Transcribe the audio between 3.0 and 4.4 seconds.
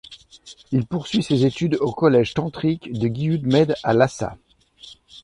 Gyud-med à Lhassa.